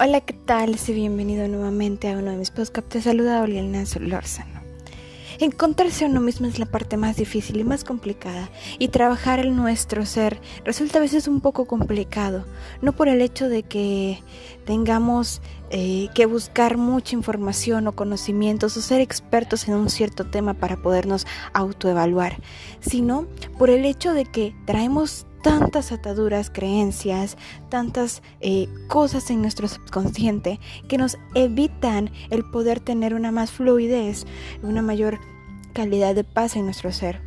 [0.00, 0.76] Hola, ¿qué tal?
[0.76, 2.90] Sé bienvenido nuevamente a uno de mis podcasts.
[2.90, 3.46] Te saluda.
[5.38, 8.50] Encontrarse a uno mismo es la parte más difícil y más complicada,
[8.80, 12.44] y trabajar en nuestro ser resulta a veces un poco complicado,
[12.82, 14.20] no por el hecho de que
[14.64, 20.54] tengamos eh, que buscar mucha información o conocimientos o ser expertos en un cierto tema
[20.54, 22.40] para podernos autoevaluar,
[22.80, 27.36] sino por el hecho de que traemos tantas ataduras, creencias,
[27.68, 34.26] tantas eh, cosas en nuestro subconsciente que nos evitan el poder tener una más fluidez,
[34.62, 35.20] una mayor
[35.74, 37.20] calidad de paz en nuestro ser.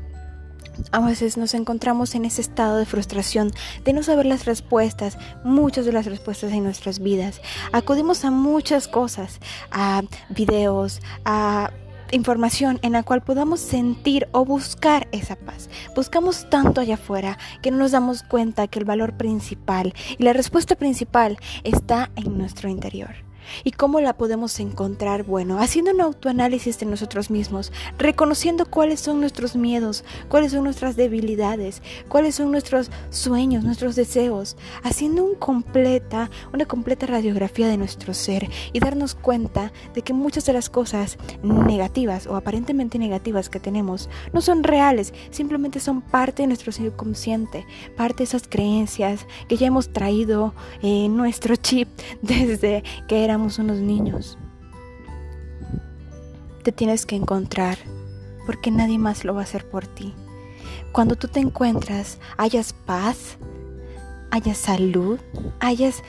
[0.92, 3.52] A veces nos encontramos en ese estado de frustración
[3.86, 7.40] de no saber las respuestas, muchas de las respuestas en nuestras vidas.
[7.72, 9.40] Acudimos a muchas cosas,
[9.70, 11.70] a videos, a
[12.12, 15.70] información en la cual podamos sentir o buscar esa paz.
[15.96, 20.34] Buscamos tanto allá afuera que no nos damos cuenta que el valor principal y la
[20.34, 23.27] respuesta principal está en nuestro interior.
[23.64, 25.24] ¿Y cómo la podemos encontrar?
[25.24, 30.96] Bueno, haciendo un autoanálisis de nosotros mismos, reconociendo cuáles son nuestros miedos, cuáles son nuestras
[30.96, 38.14] debilidades, cuáles son nuestros sueños, nuestros deseos, haciendo un completa, una completa radiografía de nuestro
[38.14, 43.60] ser y darnos cuenta de que muchas de las cosas negativas o aparentemente negativas que
[43.60, 49.58] tenemos no son reales, simplemente son parte de nuestro subconsciente, parte de esas creencias que
[49.58, 51.88] ya hemos traído en nuestro chip
[52.22, 54.36] desde que éramos unos niños.
[56.64, 57.78] Te tienes que encontrar
[58.48, 60.16] porque nadie más lo va a hacer por ti.
[60.92, 63.38] Cuando tú te encuentras, hayas paz,
[64.32, 65.20] hayas salud,
[65.60, 66.02] hayas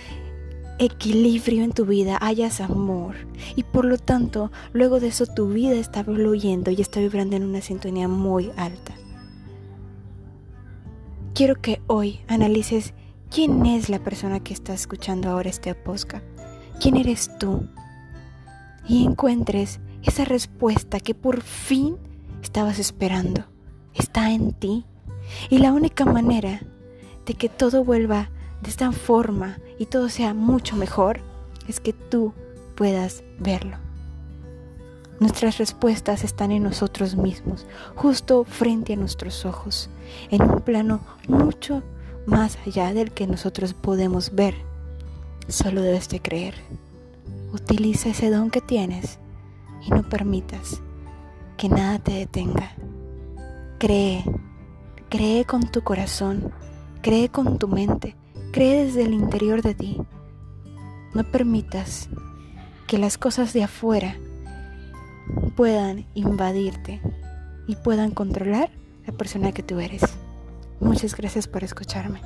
[0.78, 3.14] equilibrio en tu vida, hayas amor.
[3.56, 7.42] Y por lo tanto, luego de eso tu vida está fluyendo y está vibrando en
[7.44, 8.94] una sintonía muy alta.
[11.34, 12.94] Quiero que hoy analices
[13.30, 16.37] quién es la persona que está escuchando ahora este podcast
[16.80, 17.68] quién eres tú
[18.86, 21.96] y encuentres esa respuesta que por fin
[22.42, 23.44] estabas esperando.
[23.94, 24.86] Está en ti.
[25.50, 26.60] Y la única manera
[27.26, 28.30] de que todo vuelva
[28.62, 31.20] de esta forma y todo sea mucho mejor
[31.68, 32.32] es que tú
[32.74, 33.76] puedas verlo.
[35.20, 39.90] Nuestras respuestas están en nosotros mismos, justo frente a nuestros ojos,
[40.30, 41.82] en un plano mucho
[42.24, 44.54] más allá del que nosotros podemos ver.
[45.48, 46.54] Solo debes de creer.
[47.54, 49.18] Utiliza ese don que tienes
[49.80, 50.82] y no permitas
[51.56, 52.72] que nada te detenga.
[53.78, 54.24] Cree,
[55.08, 56.52] cree con tu corazón,
[57.00, 58.14] cree con tu mente,
[58.52, 59.96] cree desde el interior de ti.
[61.14, 62.10] No permitas
[62.86, 64.16] que las cosas de afuera
[65.56, 67.00] puedan invadirte
[67.66, 68.70] y puedan controlar
[69.06, 70.02] la persona que tú eres.
[70.78, 72.20] Muchas gracias por escucharme.